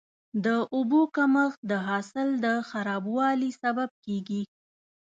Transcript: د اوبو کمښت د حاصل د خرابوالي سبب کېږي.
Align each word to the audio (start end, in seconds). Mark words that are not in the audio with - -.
د 0.45 0.47
اوبو 0.75 1.01
کمښت 1.15 1.59
د 1.71 1.73
حاصل 1.87 2.27
د 2.45 2.47
خرابوالي 2.69 3.51
سبب 3.61 3.89
کېږي. 4.05 4.43